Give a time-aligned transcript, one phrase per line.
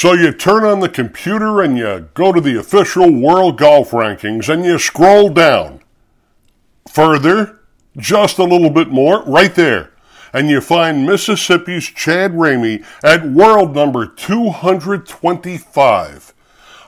[0.00, 4.48] So you turn on the computer and you go to the official World Golf Rankings
[4.48, 5.82] and you scroll down.
[6.90, 7.60] Further,
[7.98, 9.92] just a little bit more, right there.
[10.32, 16.34] And you find Mississippi's Chad Ramey at world number 225.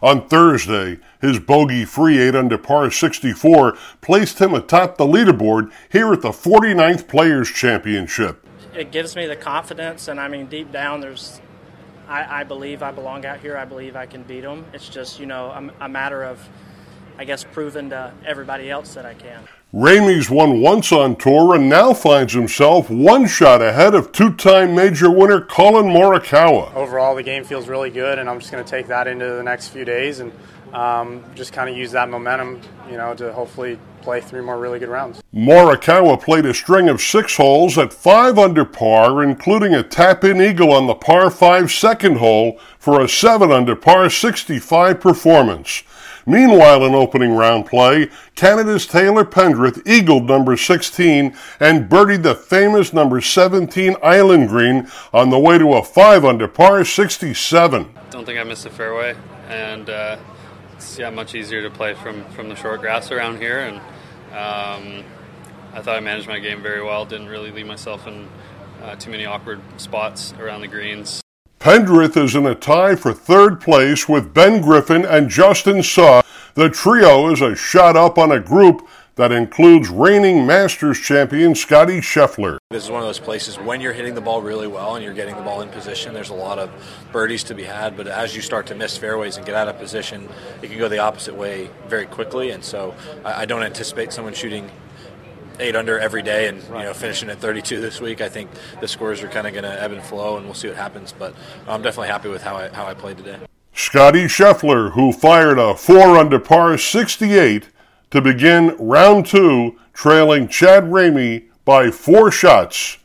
[0.00, 6.14] On Thursday, his bogey free 8 under par 64 placed him atop the leaderboard here
[6.14, 8.48] at the 49th Players Championship.
[8.74, 11.42] It gives me the confidence, and I mean, deep down, there's
[12.12, 13.56] I, I, believe I belong out here.
[13.56, 14.66] I believe I can beat them.
[14.74, 16.46] It's just, you know, a, a matter of,
[17.18, 19.42] I guess, proven to everybody else that I can.
[19.74, 24.74] Ramey's won once on tour and now finds himself one shot ahead of two time
[24.74, 26.74] major winner Collin Morikawa.
[26.74, 29.42] Overall, the game feels really good, and I'm just going to take that into the
[29.42, 30.30] next few days and
[30.74, 34.78] um, just kind of use that momentum, you know, to hopefully play three more really
[34.78, 35.22] good rounds.
[35.34, 40.40] Morikawa played a string of six holes at five under par, including a tap in
[40.40, 45.82] eagle on the par five second hole for a seven under par 65 performance.
[46.26, 52.92] Meanwhile, in opening round play, Canada's Taylor Pendrith eagled number 16 and birdied the famous
[52.92, 57.94] number 17 Island Green on the way to a 5 under par 67.
[58.10, 59.16] Don't think I missed a fairway,
[59.48, 60.18] and uh,
[60.74, 63.60] it's yeah much easier to play from, from the short grass around here.
[63.60, 63.76] And
[64.32, 65.04] um,
[65.72, 67.04] I thought I managed my game very well.
[67.04, 68.28] Didn't really leave myself in
[68.82, 71.21] uh, too many awkward spots around the greens.
[71.62, 76.20] Pendrith is in a tie for third place with Ben Griffin and Justin Suh.
[76.54, 82.00] The trio is a shot up on a group that includes reigning Masters champion Scottie
[82.00, 82.58] Scheffler.
[82.70, 85.14] This is one of those places when you're hitting the ball really well and you're
[85.14, 86.68] getting the ball in position, there's a lot of
[87.12, 87.96] birdies to be had.
[87.96, 90.28] But as you start to miss fairways and get out of position,
[90.62, 92.50] it can go the opposite way very quickly.
[92.50, 92.92] And so
[93.24, 94.68] I don't anticipate someone shooting
[95.60, 98.20] eight under every day and you know finishing at 32 this week.
[98.20, 98.50] I think
[98.80, 101.12] the scores are kind of going to ebb and flow, and we'll see what happens.
[101.12, 101.34] But
[101.66, 103.38] I'm definitely happy with how I how I played today.
[103.74, 107.68] Scottie Scheffler, who fired a four under par 68
[108.10, 112.98] to begin round two, trailing Chad Ramey by four shots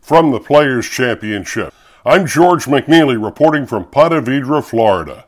[0.00, 1.72] from the Players Championship.
[2.04, 5.24] I'm George McNeely reporting from Ponte Vedra, Florida.